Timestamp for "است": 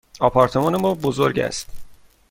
1.39-1.67